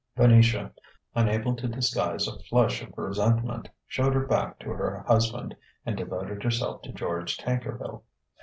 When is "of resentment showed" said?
2.81-4.15